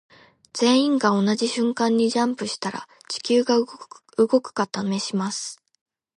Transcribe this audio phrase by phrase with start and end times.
[0.53, 3.67] 全員が同じ瞬間にジャンプしたら地球が動
[4.29, 5.61] くか試します。